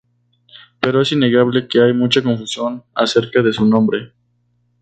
[0.79, 4.13] Pero es innegable que hay mucha confusión acerca de su nombre.